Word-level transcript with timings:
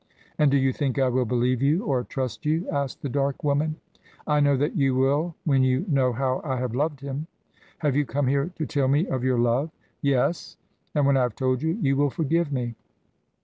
"And 0.39 0.49
do 0.49 0.57
you 0.57 0.73
think 0.73 0.97
I 0.97 1.09
will 1.09 1.25
believe 1.25 1.61
you, 1.61 1.83
or 1.85 2.03
trust 2.03 2.43
you?" 2.43 2.67
asked 2.71 3.03
the 3.03 3.07
dark 3.07 3.43
woman. 3.43 3.75
"I 4.25 4.39
know 4.39 4.57
that 4.57 4.75
you 4.75 4.95
will 4.95 5.35
when 5.45 5.63
you 5.63 5.85
know 5.87 6.11
how 6.11 6.41
I 6.43 6.57
have 6.57 6.73
loved 6.73 7.01
him." 7.01 7.27
"Have 7.77 7.95
you 7.95 8.03
come 8.07 8.25
here 8.25 8.51
to 8.55 8.65
tell 8.65 8.87
me 8.87 9.05
of 9.05 9.23
your 9.23 9.37
love?" 9.37 9.69
"Yes. 10.01 10.57
And 10.95 11.05
when 11.05 11.17
I 11.17 11.21
have 11.21 11.35
told 11.35 11.61
you, 11.61 11.77
you 11.79 11.95
will 11.97 12.09
forgive 12.09 12.51
me." 12.51 12.73